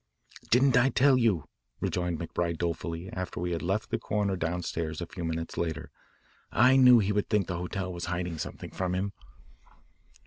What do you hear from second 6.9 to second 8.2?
he would think the hotel was